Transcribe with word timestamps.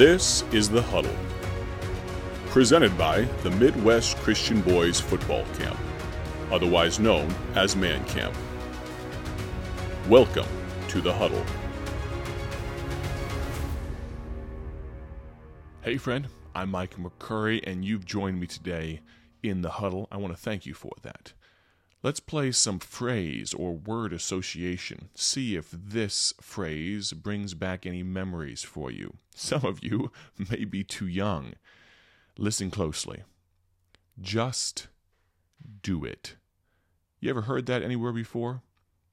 This 0.00 0.44
is 0.50 0.70
The 0.70 0.80
Huddle, 0.80 1.14
presented 2.46 2.96
by 2.96 3.24
the 3.42 3.50
Midwest 3.50 4.16
Christian 4.16 4.62
Boys 4.62 4.98
Football 4.98 5.44
Camp, 5.58 5.78
otherwise 6.50 6.98
known 6.98 7.30
as 7.54 7.76
Man 7.76 8.02
Camp. 8.06 8.34
Welcome 10.08 10.46
to 10.88 11.02
The 11.02 11.12
Huddle. 11.12 11.44
Hey, 15.82 15.98
friend, 15.98 16.28
I'm 16.54 16.70
Mike 16.70 16.96
McCurry, 16.96 17.60
and 17.66 17.84
you've 17.84 18.06
joined 18.06 18.40
me 18.40 18.46
today 18.46 19.02
in 19.42 19.60
The 19.60 19.68
Huddle. 19.68 20.08
I 20.10 20.16
want 20.16 20.34
to 20.34 20.40
thank 20.40 20.64
you 20.64 20.72
for 20.72 20.92
that. 21.02 21.34
Let's 22.02 22.20
play 22.20 22.50
some 22.52 22.78
phrase 22.78 23.52
or 23.52 23.74
word 23.74 24.14
association. 24.14 25.10
See 25.14 25.54
if 25.54 25.70
this 25.70 26.32
phrase 26.40 27.12
brings 27.12 27.52
back 27.52 27.84
any 27.84 28.02
memories 28.02 28.62
for 28.62 28.90
you. 28.90 29.18
Some 29.34 29.66
of 29.66 29.84
you 29.84 30.10
may 30.50 30.64
be 30.64 30.82
too 30.82 31.06
young. 31.06 31.52
Listen 32.38 32.70
closely. 32.70 33.24
Just 34.18 34.88
do 35.82 36.02
it. 36.04 36.36
You 37.20 37.28
ever 37.28 37.42
heard 37.42 37.66
that 37.66 37.82
anywhere 37.82 38.12
before? 38.12 38.62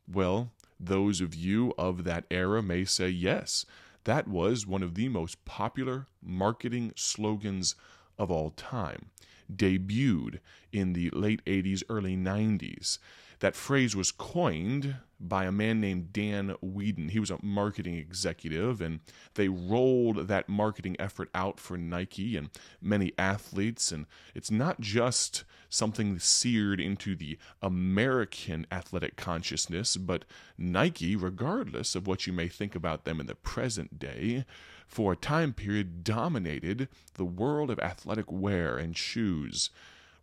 Well, 0.07 0.53
those 0.79 1.19
of 1.19 1.35
you 1.35 1.73
of 1.77 2.05
that 2.05 2.23
era 2.31 2.63
may 2.63 2.85
say 2.85 3.09
yes. 3.09 3.65
That 4.05 4.29
was 4.29 4.65
one 4.65 4.81
of 4.81 4.95
the 4.95 5.09
most 5.09 5.43
popular 5.43 6.07
marketing 6.21 6.93
slogans 6.95 7.75
of 8.17 8.31
all 8.31 8.51
time 8.51 9.11
debuted 9.53 10.39
in 10.71 10.93
the 10.93 11.09
late 11.11 11.43
80s, 11.45 11.83
early 11.89 12.15
90s. 12.17 12.99
That 13.39 13.55
phrase 13.55 13.95
was 13.95 14.11
coined 14.11 14.95
by 15.19 15.45
a 15.45 15.51
man 15.51 15.79
named 15.79 16.11
Dan 16.11 16.55
Wieden. 16.63 17.11
He 17.11 17.19
was 17.19 17.29
a 17.29 17.43
marketing 17.43 17.95
executive, 17.95 18.81
and 18.81 18.99
they 19.35 19.47
rolled 19.47 20.27
that 20.27 20.49
marketing 20.49 20.95
effort 20.99 21.29
out 21.35 21.59
for 21.59 21.77
Nike 21.77 22.35
and 22.35 22.49
many 22.81 23.13
athletes. 23.17 23.91
And 23.91 24.07
it's 24.33 24.49
not 24.49 24.79
just 24.79 25.43
something 25.69 26.17
seared 26.17 26.79
into 26.79 27.15
the 27.15 27.37
American 27.61 28.65
athletic 28.71 29.17
consciousness, 29.17 29.97
but 29.97 30.25
Nike, 30.57 31.15
regardless 31.15 31.95
of 31.95 32.07
what 32.07 32.25
you 32.25 32.33
may 32.33 32.47
think 32.47 32.75
about 32.75 33.05
them 33.05 33.19
in 33.19 33.27
the 33.27 33.35
present 33.35 33.99
day, 33.99 34.45
for 34.87 35.13
a 35.13 35.17
time 35.17 35.53
period 35.53 36.03
dominated 36.03 36.87
the 37.15 37.25
world 37.25 37.69
of 37.69 37.79
athletic 37.79 38.31
wear 38.31 38.77
and 38.77 38.97
shoes 38.97 39.69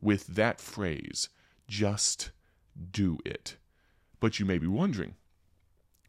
with 0.00 0.26
that 0.26 0.60
phrase, 0.60 1.28
just 1.68 2.30
do 2.90 3.18
it. 3.24 3.56
But 4.20 4.38
you 4.38 4.46
may 4.46 4.58
be 4.58 4.66
wondering, 4.66 5.14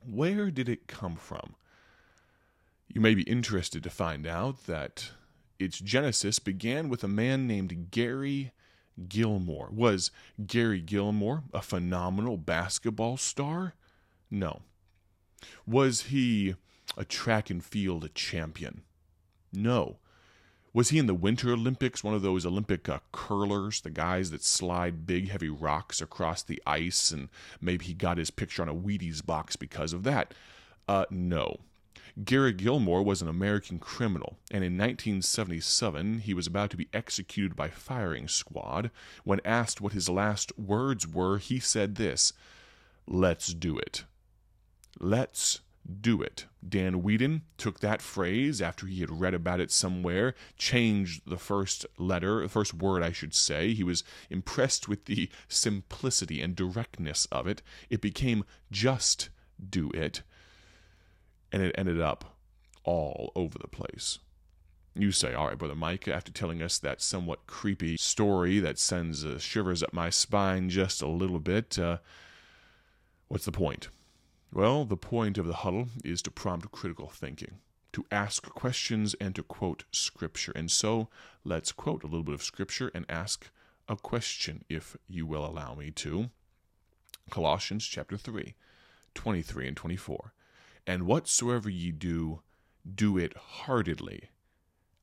where 0.05 0.49
did 0.49 0.69
it 0.69 0.87
come 0.87 1.15
from? 1.15 1.55
You 2.87 3.01
may 3.01 3.13
be 3.13 3.23
interested 3.23 3.83
to 3.83 3.89
find 3.89 4.25
out 4.25 4.65
that 4.67 5.11
its 5.59 5.79
genesis 5.79 6.39
began 6.39 6.89
with 6.89 7.03
a 7.03 7.09
man 7.09 7.47
named 7.47 7.91
Gary 7.91 8.51
Gilmore. 9.09 9.69
Was 9.71 10.11
Gary 10.45 10.81
Gilmore 10.81 11.43
a 11.53 11.61
phenomenal 11.61 12.37
basketball 12.37 13.17
star? 13.17 13.73
No. 14.29 14.61
Was 15.65 16.03
he 16.03 16.55
a 16.97 17.05
track 17.05 17.49
and 17.49 17.63
field 17.63 18.09
champion? 18.13 18.81
No. 19.51 19.97
Was 20.73 20.89
he 20.89 20.99
in 20.99 21.07
the 21.07 21.13
Winter 21.13 21.53
Olympics, 21.53 22.03
one 22.03 22.13
of 22.13 22.21
those 22.21 22.45
Olympic 22.45 22.89
uh, 22.89 22.99
curlers, 23.13 23.79
the 23.79 23.89
guys 23.89 24.31
that 24.31 24.43
slide 24.43 25.07
big, 25.07 25.29
heavy 25.29 25.47
rocks 25.47 26.01
across 26.01 26.43
the 26.43 26.61
ice, 26.67 27.11
and 27.11 27.29
maybe 27.61 27.85
he 27.85 27.93
got 27.93 28.17
his 28.17 28.29
picture 28.29 28.61
on 28.61 28.67
a 28.67 28.75
Wheaties 28.75 29.25
box 29.25 29.55
because 29.55 29.93
of 29.93 30.03
that? 30.03 30.33
Uh, 30.85 31.05
no. 31.09 31.59
Gary 32.23 32.53
Gilmore 32.53 33.03
was 33.03 33.21
an 33.21 33.27
American 33.27 33.77
criminal, 33.77 34.37
and 34.49 34.63
in 34.63 34.77
1977 34.77 36.19
he 36.19 36.33
was 36.33 36.47
about 36.47 36.69
to 36.71 36.77
be 36.77 36.87
executed 36.93 37.55
by 37.55 37.69
firing 37.69 38.27
squad. 38.27 38.89
When 39.23 39.41
asked 39.43 39.81
what 39.81 39.93
his 39.93 40.07
last 40.07 40.57
words 40.57 41.07
were, 41.07 41.37
he 41.37 41.59
said 41.59 41.95
this 41.95 42.31
Let's 43.07 43.53
do 43.53 43.77
it. 43.77 44.05
Let's 44.99 45.59
do 46.01 46.21
it. 46.21 46.45
Dan 46.67 47.03
Wieden 47.03 47.41
took 47.57 47.79
that 47.79 48.01
phrase 48.01 48.61
after 48.61 48.87
he 48.87 49.01
had 49.01 49.19
read 49.21 49.33
about 49.33 49.59
it 49.59 49.71
somewhere, 49.71 50.33
changed 50.57 51.21
the 51.27 51.37
first 51.37 51.85
letter, 51.97 52.41
the 52.41 52.49
first 52.49 52.73
word, 52.73 53.03
I 53.03 53.11
should 53.11 53.33
say. 53.35 53.73
He 53.73 53.83
was 53.83 54.03
impressed 54.29 54.87
with 54.87 55.05
the 55.05 55.29
simplicity 55.47 56.41
and 56.41 56.55
directness 56.55 57.27
of 57.31 57.47
it. 57.47 57.61
It 57.89 58.01
became 58.01 58.45
just 58.71 59.29
do 59.69 59.91
it. 59.91 60.23
And 61.51 61.61
it 61.61 61.75
ended 61.77 62.01
up 62.01 62.35
all 62.83 63.31
over 63.35 63.57
the 63.59 63.67
place. 63.67 64.19
You 64.95 65.11
say, 65.11 65.33
all 65.33 65.47
right, 65.47 65.57
Brother 65.57 65.75
Mike, 65.75 66.07
after 66.07 66.31
telling 66.31 66.61
us 66.61 66.79
that 66.79 67.01
somewhat 67.01 67.47
creepy 67.47 67.97
story 67.97 68.59
that 68.59 68.79
sends 68.79 69.25
uh, 69.25 69.37
shivers 69.39 69.83
up 69.83 69.93
my 69.93 70.09
spine 70.09 70.69
just 70.69 71.01
a 71.01 71.07
little 71.07 71.39
bit, 71.39 71.77
uh, 71.77 71.97
what's 73.27 73.45
the 73.45 73.51
point? 73.51 73.89
Well, 74.55 74.85
the 74.85 74.95
point 74.95 75.37
of 75.37 75.47
the 75.47 75.53
huddle 75.53 75.89
is 76.05 76.21
to 76.21 76.31
prompt 76.31 76.71
critical 76.71 77.09
thinking, 77.09 77.59
to 77.91 78.05
ask 78.09 78.41
questions 78.51 79.13
and 79.19 79.35
to 79.35 79.43
quote 79.43 79.83
scripture. 79.91 80.53
And 80.55 80.71
so 80.71 81.09
let's 81.43 81.73
quote 81.73 82.03
a 82.03 82.07
little 82.07 82.23
bit 82.23 82.35
of 82.35 82.41
scripture 82.41 82.89
and 82.95 83.05
ask 83.09 83.49
a 83.89 83.97
question, 83.97 84.63
if 84.69 84.95
you 85.09 85.25
will 85.25 85.45
allow 85.45 85.75
me 85.75 85.91
to. 85.91 86.29
Colossians 87.29 87.85
chapter 87.85 88.15
3, 88.15 88.55
23 89.13 89.67
and 89.67 89.75
24. 89.75 90.33
And 90.87 91.03
whatsoever 91.05 91.69
ye 91.69 91.91
do, 91.91 92.39
do 92.89 93.17
it 93.17 93.35
heartedly, 93.35 94.29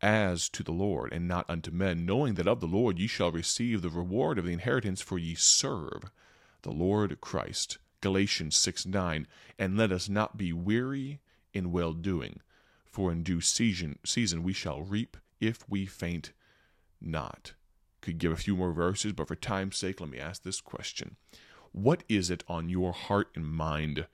as 0.01 0.49
to 0.49 0.63
the 0.63 0.73
Lord, 0.73 1.13
and 1.13 1.29
not 1.29 1.45
unto 1.51 1.71
men, 1.71 2.07
knowing 2.07 2.37
that 2.37 2.49
of 2.49 2.61
the 2.61 2.67
Lord 2.67 2.99
ye 2.99 3.07
shall 3.07 3.31
receive 3.31 3.83
the 3.83 3.91
reward 3.91 4.39
of 4.39 4.47
the 4.47 4.53
inheritance, 4.55 5.03
for 5.03 5.19
ye 5.19 5.35
serve 5.35 6.11
the 6.63 6.73
Lord 6.73 7.21
Christ. 7.21 7.77
Galatians 8.03 8.57
6 8.57 8.85
9, 8.85 9.27
and 9.59 9.79
let 9.79 9.91
us 9.91 10.11
not 10.11 10.37
be 10.37 10.53
weary 10.53 11.21
in 11.55 11.73
well 11.73 11.95
doing, 11.95 12.41
for 12.85 13.11
in 13.11 13.23
due 13.23 13.41
season, 13.41 13.99
season 14.05 14.43
we 14.43 14.53
shall 14.53 14.83
reap 14.83 15.17
if 15.41 15.67
we 15.69 15.87
faint 15.87 16.33
not. 17.01 17.55
Could 18.03 18.19
give 18.19 18.33
a 18.33 18.37
few 18.37 18.57
more 18.57 18.73
verses, 18.73 19.13
but 19.13 19.29
for 19.29 19.37
time's 19.37 19.77
sake, 19.77 20.01
let 20.01 20.11
me 20.11 20.19
ask 20.19 20.43
this 20.43 20.61
question 20.61 21.17
What 21.71 22.03
is 22.09 22.29
it 22.29 22.45
on 22.49 22.69
your 22.69 22.93
heart 22.93 23.31
and 23.35 23.47
mind 23.47 24.07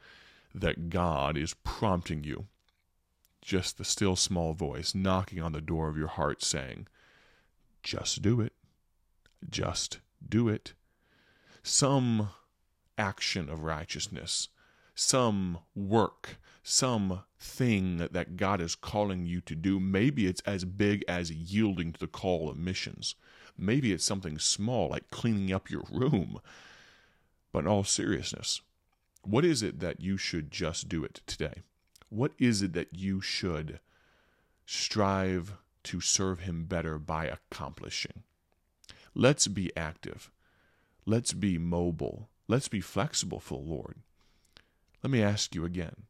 that 0.54 0.90
God 0.90 1.36
is 1.36 1.54
prompting 1.64 2.22
you? 2.22 2.46
Just 3.40 3.78
the 3.78 3.84
still 3.84 4.16
small 4.16 4.52
voice 4.52 4.94
knocking 4.94 5.40
on 5.40 5.52
the 5.52 5.60
door 5.60 5.88
of 5.88 5.96
your 5.96 6.08
heart 6.08 6.42
saying, 6.42 6.86
Just 7.82 8.20
do 8.20 8.40
it. 8.42 8.52
Just 9.48 10.00
do 10.26 10.48
it. 10.48 10.74
Some 11.62 12.30
action 12.98 13.48
of 13.48 13.62
righteousness, 13.62 14.48
some 14.94 15.58
work, 15.74 16.38
some 16.62 17.22
thing 17.38 17.98
that 17.98 18.36
God 18.36 18.60
is 18.60 18.74
calling 18.74 19.24
you 19.24 19.40
to 19.42 19.54
do. 19.54 19.78
Maybe 19.80 20.26
it's 20.26 20.42
as 20.42 20.64
big 20.64 21.04
as 21.08 21.30
yielding 21.30 21.92
to 21.92 22.00
the 22.00 22.08
call 22.08 22.50
of 22.50 22.58
missions. 22.58 23.14
Maybe 23.56 23.92
it's 23.92 24.04
something 24.04 24.38
small 24.38 24.88
like 24.88 25.10
cleaning 25.10 25.52
up 25.52 25.70
your 25.70 25.84
room. 25.90 26.40
But 27.52 27.60
in 27.60 27.68
all 27.68 27.84
seriousness, 27.84 28.60
what 29.22 29.44
is 29.44 29.62
it 29.62 29.80
that 29.80 30.00
you 30.00 30.16
should 30.16 30.50
just 30.50 30.88
do 30.88 31.04
it 31.04 31.20
today? 31.26 31.62
What 32.10 32.32
is 32.38 32.62
it 32.62 32.72
that 32.74 32.94
you 32.94 33.20
should 33.20 33.80
strive 34.66 35.54
to 35.84 36.00
serve 36.00 36.40
Him 36.40 36.64
better 36.64 36.98
by 36.98 37.26
accomplishing? 37.26 38.22
Let's 39.14 39.46
be 39.46 39.74
active. 39.76 40.30
Let's 41.06 41.32
be 41.32 41.58
mobile. 41.58 42.28
Let's 42.48 42.68
be 42.68 42.80
flexible 42.80 43.40
for 43.40 43.60
the 43.60 43.68
Lord. 43.68 43.96
Let 45.02 45.10
me 45.10 45.22
ask 45.22 45.54
you 45.54 45.64
again 45.66 46.04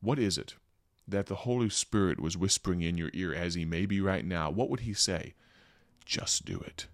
what 0.00 0.18
is 0.18 0.38
it 0.38 0.54
that 1.08 1.26
the 1.26 1.36
Holy 1.36 1.68
Spirit 1.68 2.20
was 2.20 2.36
whispering 2.36 2.82
in 2.82 2.96
your 2.96 3.10
ear 3.12 3.34
as 3.34 3.54
He 3.54 3.64
may 3.64 3.86
be 3.86 4.00
right 4.00 4.24
now? 4.24 4.50
What 4.50 4.70
would 4.70 4.80
He 4.80 4.92
say? 4.92 5.34
Just 6.04 6.44
do 6.44 6.60
it. 6.60 6.86